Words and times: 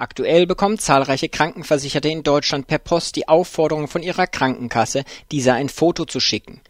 Aktuell 0.00 0.46
bekommen 0.46 0.78
zahlreiche 0.78 1.28
Krankenversicherte 1.28 2.08
in 2.08 2.22
Deutschland 2.22 2.68
per 2.68 2.78
Post 2.78 3.16
die 3.16 3.26
Aufforderung 3.26 3.88
von 3.88 4.02
ihrer 4.02 4.28
Krankenkasse, 4.28 5.02
dieser 5.32 5.54
ein 5.54 5.68
Foto 5.68 6.04
zu 6.04 6.20
schicken 6.20 6.60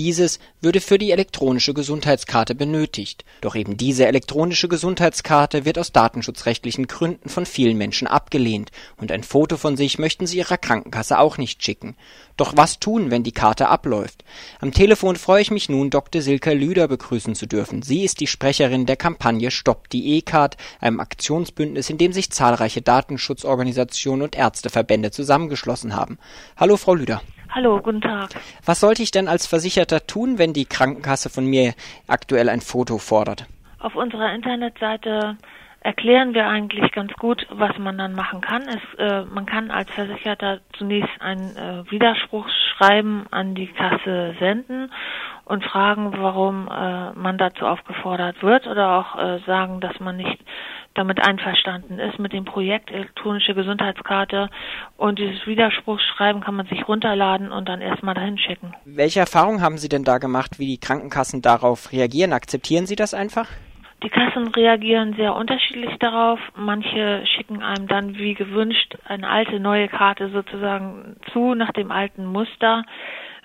dieses 0.00 0.38
würde 0.62 0.80
für 0.80 0.96
die 0.96 1.10
elektronische 1.10 1.74
Gesundheitskarte 1.74 2.54
benötigt, 2.54 3.26
doch 3.42 3.54
eben 3.54 3.76
diese 3.76 4.06
elektronische 4.06 4.66
Gesundheitskarte 4.66 5.66
wird 5.66 5.78
aus 5.78 5.92
datenschutzrechtlichen 5.92 6.86
Gründen 6.86 7.28
von 7.28 7.44
vielen 7.44 7.76
Menschen 7.76 8.08
abgelehnt, 8.08 8.70
und 8.96 9.12
ein 9.12 9.22
Foto 9.22 9.58
von 9.58 9.76
sich 9.76 9.98
möchten 9.98 10.26
sie 10.26 10.38
ihrer 10.38 10.56
Krankenkasse 10.56 11.18
auch 11.18 11.36
nicht 11.36 11.62
schicken. 11.62 11.96
Doch 12.38 12.56
was 12.56 12.80
tun, 12.80 13.10
wenn 13.10 13.24
die 13.24 13.32
Karte 13.32 13.68
abläuft? 13.68 14.24
Am 14.60 14.72
Telefon 14.72 15.16
freue 15.16 15.42
ich 15.42 15.50
mich 15.50 15.68
nun, 15.68 15.90
Dr. 15.90 16.22
Silke 16.22 16.54
Lüder 16.54 16.88
begrüßen 16.88 17.34
zu 17.34 17.44
dürfen. 17.44 17.82
Sie 17.82 18.02
ist 18.02 18.20
die 18.20 18.26
Sprecherin 18.26 18.86
der 18.86 18.96
Kampagne 18.96 19.50
Stopp 19.50 19.90
die 19.90 20.16
E-Card, 20.16 20.56
einem 20.80 21.00
Aktionsbündnis, 21.00 21.90
in 21.90 21.98
dem 21.98 22.14
sich 22.14 22.30
zahlreiche 22.30 22.80
Datenschutzorganisationen 22.80 24.22
und 24.22 24.34
Ärzteverbände 24.34 25.10
zusammengeschlossen 25.10 25.94
haben. 25.94 26.18
Hallo, 26.56 26.78
Frau 26.78 26.94
Lüder. 26.94 27.20
Hallo, 27.52 27.80
guten 27.82 28.00
Tag. 28.00 28.30
Was 28.64 28.78
sollte 28.78 29.02
ich 29.02 29.10
denn 29.10 29.26
als 29.26 29.46
Versicherter 29.48 30.06
tun, 30.06 30.38
wenn 30.38 30.52
die 30.52 30.66
Krankenkasse 30.66 31.30
von 31.30 31.46
mir 31.46 31.74
aktuell 32.06 32.48
ein 32.48 32.60
Foto 32.60 32.98
fordert? 32.98 33.46
Auf 33.80 33.96
unserer 33.96 34.32
Internetseite 34.32 35.36
erklären 35.80 36.32
wir 36.32 36.46
eigentlich 36.46 36.92
ganz 36.92 37.12
gut, 37.14 37.46
was 37.50 37.76
man 37.78 37.98
dann 37.98 38.14
machen 38.14 38.40
kann. 38.40 38.62
Es, 38.68 38.98
äh, 38.98 39.24
man 39.24 39.46
kann 39.46 39.72
als 39.72 39.90
Versicherter 39.90 40.60
zunächst 40.78 41.10
ein 41.20 41.56
äh, 41.56 41.90
Widerspruchsschreiben 41.90 43.26
an 43.32 43.56
die 43.56 43.66
Kasse 43.66 44.36
senden 44.38 44.92
und 45.44 45.64
fragen, 45.64 46.12
warum 46.18 46.68
äh, 46.68 47.12
man 47.14 47.36
dazu 47.36 47.66
aufgefordert 47.66 48.42
wird 48.42 48.68
oder 48.68 48.98
auch 48.98 49.18
äh, 49.18 49.38
sagen, 49.46 49.80
dass 49.80 49.98
man 49.98 50.18
nicht 50.18 50.38
damit 50.94 51.20
einverstanden 51.20 51.98
ist 51.98 52.18
mit 52.18 52.32
dem 52.32 52.44
Projekt 52.44 52.90
elektronische 52.90 53.54
Gesundheitskarte 53.54 54.50
und 54.96 55.18
dieses 55.18 55.46
Widerspruchsschreiben 55.46 56.42
kann 56.42 56.56
man 56.56 56.66
sich 56.66 56.86
runterladen 56.88 57.52
und 57.52 57.68
dann 57.68 57.80
erstmal 57.80 58.14
dahin 58.14 58.38
schicken. 58.38 58.74
Welche 58.84 59.20
Erfahrungen 59.20 59.62
haben 59.62 59.78
Sie 59.78 59.88
denn 59.88 60.04
da 60.04 60.18
gemacht, 60.18 60.58
wie 60.58 60.66
die 60.66 60.78
Krankenkassen 60.78 61.42
darauf 61.42 61.92
reagieren? 61.92 62.32
Akzeptieren 62.32 62.86
Sie 62.86 62.96
das 62.96 63.14
einfach? 63.14 63.46
Die 64.02 64.08
Kassen 64.08 64.48
reagieren 64.48 65.14
sehr 65.14 65.34
unterschiedlich 65.34 65.98
darauf. 65.98 66.40
Manche 66.56 67.22
schicken 67.26 67.62
einem 67.62 67.86
dann 67.86 68.16
wie 68.16 68.32
gewünscht 68.32 68.96
eine 69.04 69.28
alte 69.28 69.60
neue 69.60 69.88
Karte 69.88 70.30
sozusagen 70.30 71.16
zu 71.32 71.54
nach 71.54 71.72
dem 71.72 71.90
alten 71.90 72.24
Muster, 72.24 72.84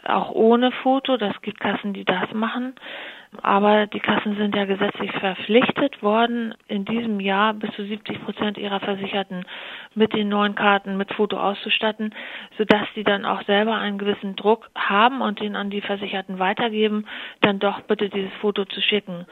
auch 0.06 0.32
ohne 0.32 0.72
Foto. 0.72 1.18
Das 1.18 1.42
gibt 1.42 1.60
Kassen, 1.60 1.94
die 1.94 2.06
das 2.06 2.34
machen. 2.34 2.76
Aber 3.42 3.88
die 3.88 4.00
Kassen 4.00 4.38
sind 4.38 4.56
ja 4.56 4.66
gesetzlich 4.66 5.12
verpflichtet 5.12 6.02
worden, 6.02 6.54
in 6.68 6.86
diesem 6.86 7.20
Jahr 7.20 7.54
bis 7.54 7.72
zu 7.76 7.84
70 7.84 8.24
Prozent 8.24 8.58
ihrer 8.58 8.80
Versicherten 8.80 9.46
mit 9.94 10.14
den 10.14 10.30
neuen 10.30 10.56
Karten 10.56 10.98
mit 10.98 11.14
Foto 11.14 11.38
auszustatten, 11.38 12.14
sodass 12.58 12.88
sie 12.96 13.04
dann 13.04 13.26
auch 13.26 13.44
selber 13.44 13.76
einen 13.76 13.98
gewissen 13.98 14.36
Druck 14.36 14.70
haben 14.76 15.22
und 15.22 15.42
den 15.42 15.56
an 15.56 15.70
die 15.70 15.82
Versicherten 15.82 16.40
weitergeben, 16.40 17.08
dann 17.42 17.60
doch 17.60 17.82
bitte 17.82 18.10
dieses 18.10 18.34
Foto 18.40 18.66
zu 18.66 18.82
schicken. 18.82 19.26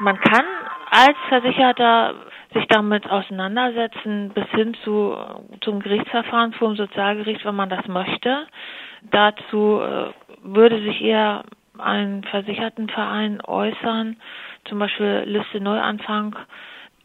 Man 0.00 0.18
kann 0.20 0.44
als 0.90 1.16
Versicherter 1.28 2.14
sich 2.54 2.66
damit 2.68 3.08
auseinandersetzen 3.10 4.30
bis 4.30 4.46
hin 4.50 4.74
zu 4.84 5.16
zum 5.60 5.80
Gerichtsverfahren 5.80 6.52
vor 6.52 6.68
dem 6.68 6.76
Sozialgericht, 6.76 7.44
wenn 7.44 7.56
man 7.56 7.68
das 7.68 7.86
möchte. 7.88 8.46
Dazu 9.10 9.80
äh, 9.80 10.10
würde 10.42 10.80
sich 10.82 11.02
eher 11.02 11.44
ein 11.78 12.24
Versichertenverein 12.24 13.40
äußern, 13.44 14.16
zum 14.64 14.78
Beispiel 14.78 15.24
Liste 15.26 15.60
Neuanfang, 15.60 16.36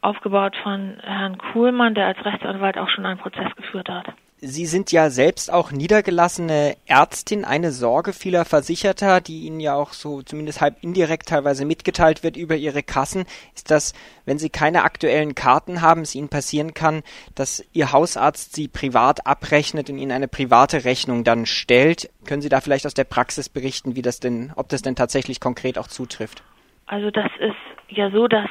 aufgebaut 0.01 0.55
von 0.57 0.97
Herrn 1.01 1.37
Kuhlmann, 1.37 1.95
der 1.95 2.07
als 2.07 2.23
Rechtsanwalt 2.25 2.77
auch 2.77 2.89
schon 2.89 3.05
einen 3.05 3.19
Prozess 3.19 3.55
geführt 3.55 3.89
hat. 3.89 4.07
Sie 4.45 4.65
sind 4.65 4.91
ja 4.91 5.09
selbst 5.09 5.53
auch 5.53 5.71
niedergelassene 5.71 6.75
Ärztin, 6.85 7.45
eine 7.45 7.71
Sorge 7.71 8.11
vieler 8.11 8.43
Versicherter, 8.43 9.21
die 9.21 9.45
Ihnen 9.45 9.61
ja 9.61 9.73
auch 9.73 9.93
so 9.93 10.21
zumindest 10.21 10.59
halb 10.59 10.83
indirekt 10.83 11.29
teilweise 11.29 11.63
mitgeteilt 11.63 12.23
wird 12.23 12.35
über 12.35 12.57
Ihre 12.57 12.83
Kassen, 12.83 13.23
ist, 13.55 13.71
dass, 13.71 13.93
wenn 14.25 14.39
Sie 14.39 14.49
keine 14.49 14.83
aktuellen 14.83 15.33
Karten 15.33 15.81
haben, 15.81 16.01
es 16.01 16.13
Ihnen 16.13 16.27
passieren 16.27 16.73
kann, 16.73 17.03
dass 17.35 17.63
Ihr 17.71 17.93
Hausarzt 17.93 18.53
Sie 18.53 18.67
privat 18.67 19.25
abrechnet 19.25 19.89
und 19.89 19.97
Ihnen 19.97 20.11
eine 20.11 20.27
private 20.27 20.83
Rechnung 20.83 21.23
dann 21.23 21.45
stellt. 21.45 22.09
Können 22.25 22.41
Sie 22.41 22.49
da 22.49 22.59
vielleicht 22.59 22.85
aus 22.85 22.93
der 22.93 23.05
Praxis 23.05 23.47
berichten, 23.47 23.95
wie 23.95 24.01
das 24.01 24.19
denn, 24.19 24.51
ob 24.57 24.67
das 24.67 24.81
denn 24.81 24.97
tatsächlich 24.97 25.39
konkret 25.39 25.77
auch 25.77 25.87
zutrifft? 25.87 26.43
Also 26.87 27.11
das 27.11 27.31
ist 27.39 27.55
ja 27.95 28.11
so, 28.11 28.27
dass 28.27 28.49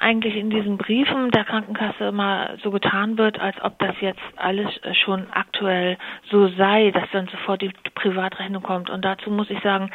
eigentlich 0.00 0.34
in 0.34 0.50
diesen 0.50 0.78
Briefen 0.78 1.30
der 1.30 1.44
Krankenkasse 1.44 2.04
immer 2.08 2.56
so 2.62 2.70
getan 2.70 3.18
wird, 3.18 3.38
als 3.38 3.56
ob 3.62 3.78
das 3.78 3.94
jetzt 4.00 4.20
alles 4.36 4.68
schon 5.04 5.26
aktuell 5.30 5.98
so 6.30 6.48
sei, 6.48 6.90
dass 6.90 7.04
dann 7.12 7.28
sofort 7.28 7.60
die 7.60 7.70
Privatrechnung 7.94 8.62
kommt. 8.62 8.88
Und 8.88 9.04
dazu 9.04 9.30
muss 9.30 9.50
ich 9.50 9.60
sagen, 9.60 9.90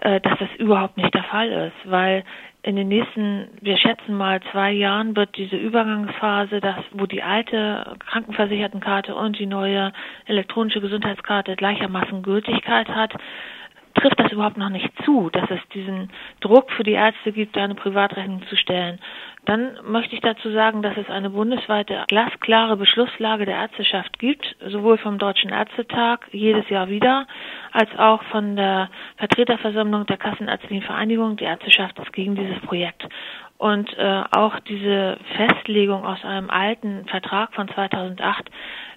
äh, 0.00 0.20
dass 0.20 0.38
das 0.38 0.48
überhaupt 0.58 0.96
nicht 0.96 1.14
der 1.14 1.24
Fall 1.24 1.50
ist, 1.50 1.90
weil 1.90 2.24
in 2.62 2.76
den 2.76 2.88
nächsten, 2.88 3.48
wir 3.60 3.76
schätzen 3.76 4.14
mal 4.16 4.40
zwei 4.50 4.72
Jahren 4.72 5.14
wird 5.14 5.36
diese 5.36 5.56
Übergangsphase, 5.56 6.60
das, 6.60 6.76
wo 6.92 7.04
die 7.04 7.22
alte 7.22 7.96
Krankenversichertenkarte 7.98 9.14
und 9.14 9.38
die 9.38 9.44
neue 9.44 9.92
elektronische 10.24 10.80
Gesundheitskarte 10.80 11.56
gleichermaßen 11.56 12.22
Gültigkeit 12.22 12.88
hat, 12.88 13.12
trifft 13.94 14.18
das 14.18 14.32
überhaupt 14.32 14.56
noch 14.56 14.70
nicht 14.70 14.90
zu, 15.04 15.30
dass 15.30 15.50
es 15.50 15.60
diesen 15.72 16.10
Druck 16.40 16.70
für 16.72 16.82
die 16.82 16.92
Ärzte 16.92 17.32
gibt, 17.32 17.56
eine 17.56 17.74
Privatrechnung 17.74 18.42
zu 18.48 18.56
stellen. 18.56 18.98
Dann 19.46 19.78
möchte 19.84 20.14
ich 20.14 20.22
dazu 20.22 20.50
sagen, 20.52 20.82
dass 20.82 20.96
es 20.96 21.08
eine 21.10 21.28
bundesweite 21.30 22.04
glasklare 22.08 22.76
Beschlusslage 22.76 23.44
der 23.44 23.56
Ärzteschaft 23.56 24.18
gibt, 24.18 24.56
sowohl 24.66 24.96
vom 24.96 25.18
Deutschen 25.18 25.50
Ärztetag 25.50 26.20
jedes 26.32 26.68
Jahr 26.70 26.88
wieder, 26.88 27.26
als 27.72 27.90
auch 27.98 28.22
von 28.24 28.56
der 28.56 28.88
Vertreterversammlung 29.18 30.06
der 30.06 30.16
Kassenärztlichen 30.16 30.82
Vereinigung. 30.82 31.36
Die 31.36 31.44
Ärzteschaft 31.44 31.98
ist 31.98 32.12
gegen 32.12 32.36
dieses 32.36 32.58
Projekt. 32.60 33.06
Und 33.58 33.96
äh, 33.98 34.22
auch 34.32 34.58
diese 34.60 35.18
Festlegung 35.36 36.04
aus 36.04 36.24
einem 36.24 36.50
alten 36.50 37.06
Vertrag 37.06 37.54
von 37.54 37.68
2008 37.68 38.48
äh, 38.48 38.50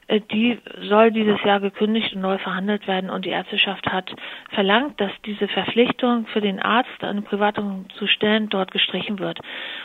die 0.09 0.59
soll 0.83 1.11
dieses 1.11 1.41
Jahr 1.43 1.59
gekündigt 1.59 2.13
und 2.13 2.21
neu 2.21 2.37
verhandelt 2.37 2.87
werden 2.87 3.09
und 3.09 3.25
die 3.25 3.29
Ärzteschaft 3.29 3.87
hat 3.87 4.15
verlangt, 4.51 4.99
dass 5.01 5.11
diese 5.25 5.47
Verpflichtung 5.47 6.27
für 6.27 6.41
den 6.41 6.61
Arzt, 6.61 7.03
eine 7.03 7.21
Privatrechnung 7.21 7.89
zu 7.97 8.07
stellen, 8.07 8.49
dort 8.49 8.71
gestrichen 8.71 9.19
wird. 9.19 9.39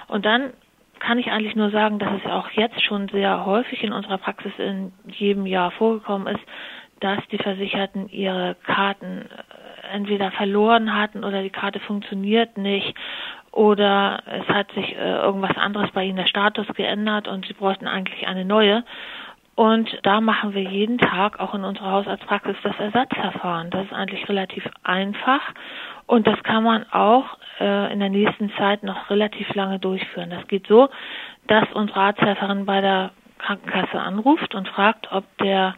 Und 0.06 0.24
dann 0.24 0.52
kann 1.00 1.18
ich 1.18 1.32
eigentlich 1.32 1.56
nur 1.56 1.70
sagen, 1.70 1.98
dass 1.98 2.12
es 2.24 2.30
auch 2.30 2.50
jetzt 2.50 2.80
schon 2.82 3.08
sehr 3.08 3.44
häufig 3.44 3.82
in 3.82 3.92
unserer 3.92 4.18
Praxis 4.18 4.52
in 4.58 4.92
jedem 5.08 5.46
Jahr 5.46 5.72
vorgekommen 5.72 6.32
ist, 6.32 6.44
dass 7.00 7.18
die 7.32 7.38
Versicherten 7.38 8.08
ihre 8.08 8.54
Karten 8.64 9.22
äh, 9.22 9.94
entweder 9.96 10.30
verloren 10.30 10.94
hatten 10.94 11.24
oder 11.24 11.42
die 11.42 11.50
Karte 11.50 11.80
funktioniert 11.80 12.56
nicht 12.56 12.94
oder 13.50 14.22
es 14.26 14.48
hat 14.48 14.72
sich 14.72 14.94
äh, 14.94 15.16
irgendwas 15.16 15.56
anderes 15.56 15.90
bei 15.90 16.04
ihnen 16.04 16.16
der 16.16 16.26
Status 16.26 16.66
geändert 16.74 17.26
und 17.26 17.46
sie 17.46 17.52
bräuchten 17.52 17.88
eigentlich 17.88 18.26
eine 18.26 18.44
neue. 18.44 18.84
Und 19.54 19.98
da 20.02 20.20
machen 20.20 20.54
wir 20.54 20.62
jeden 20.62 20.98
Tag 20.98 21.38
auch 21.38 21.54
in 21.54 21.64
unserer 21.64 21.92
Hausarztpraxis 21.92 22.56
das 22.62 22.78
Ersatzverfahren. 22.78 23.70
Das 23.70 23.84
ist 23.84 23.92
eigentlich 23.92 24.26
relativ 24.28 24.66
einfach 24.82 25.42
und 26.06 26.26
das 26.26 26.42
kann 26.42 26.64
man 26.64 26.84
auch 26.90 27.24
äh, 27.60 27.92
in 27.92 28.00
der 28.00 28.08
nächsten 28.08 28.50
Zeit 28.54 28.82
noch 28.82 29.10
relativ 29.10 29.54
lange 29.54 29.78
durchführen. 29.78 30.30
Das 30.30 30.46
geht 30.48 30.66
so, 30.66 30.88
dass 31.46 31.70
unsere 31.72 32.00
Arzthelferin 32.00 32.66
bei 32.66 32.80
der 32.80 33.10
Krankenkasse 33.38 34.00
anruft 34.00 34.54
und 34.54 34.68
fragt, 34.68 35.10
ob 35.12 35.24
der 35.38 35.74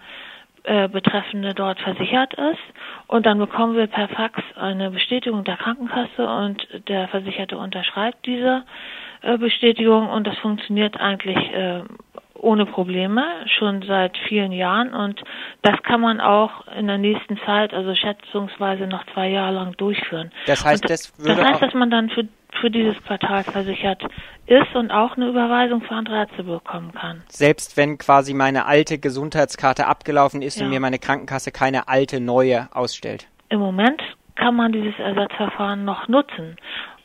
äh, 0.65 0.89
Betreffende 0.89 1.55
dort 1.55 1.81
versichert 1.81 2.35
ist. 2.35 2.63
Und 3.07 3.27
dann 3.27 3.39
bekommen 3.39 3.77
wir 3.77 3.87
per 3.87 4.09
Fax 4.09 4.41
eine 4.57 4.91
Bestätigung 4.91 5.45
der 5.45 5.57
Krankenkasse 5.57 6.27
und 6.27 6.67
der 6.89 7.09
Versicherte 7.09 7.59
unterschreibt 7.59 8.25
diese 8.27 8.65
äh, 9.23 9.37
Bestätigung 9.39 10.09
und 10.09 10.27
das 10.27 10.37
funktioniert 10.39 10.99
eigentlich 10.99 11.37
äh, 11.53 11.83
ohne 12.45 12.67
Probleme 12.67 13.25
schon 13.59 13.83
seit 13.83 14.17
vielen 14.29 14.53
Jahren 14.53 14.95
und 14.95 15.23
das 15.63 15.83
kann 15.83 16.01
man 16.01 16.21
auch 16.21 16.67
in 16.79 16.87
der 16.87 16.99
nächsten 16.99 17.39
Zeit, 17.47 17.73
also 17.73 17.95
schätzungsweise 17.95 18.87
noch 18.87 19.05
zwei 19.13 19.29
Jahre 19.29 19.55
lang 19.55 19.77
durchführen. 19.77 20.31
Das 20.47 20.65
heißt, 20.65 20.89
das, 20.89 21.13
das 21.17 21.43
heißt, 21.43 21.63
dass 21.63 21.75
man 21.75 21.91
dann 21.91 22.11
für 22.11 22.29
für 22.61 22.71
dieses 22.71 22.97
Quartal 23.03 23.43
versichert 23.43 24.03
ist 24.47 24.75
und 24.75 24.93
auch 24.93 25.17
eine 25.17 25.29
Überweisung 25.29 25.83
für 25.83 25.95
andere 25.95 26.19
Ärzte 26.19 26.45
bekommen 26.45 26.93
kann. 26.93 27.23
Selbst 27.29 27.77
wenn 27.77 27.99
quasi 27.99 28.33
meine 28.33 28.67
alte 28.67 28.99
Gesundheitskarte 28.99 29.87
abgelaufen 29.87 30.41
ist 30.41 30.61
ja. 30.61 30.65
und 30.65 30.71
mir 30.71 30.79
meine 30.81 31.01
Krankenkasse 31.01 31.51
keine 31.51 31.89
alte 31.89 32.21
neue 32.21 32.69
ausstellt. 32.73 33.27
Im 33.49 33.61
Moment 33.61 34.01
kann 34.37 34.57
man 34.57 34.73
dieses 34.73 34.99
Ersatzverfahren 34.99 35.85
noch 35.85 36.09
nutzen. 36.09 36.57